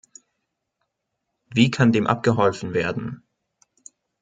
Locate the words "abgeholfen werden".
2.07-3.21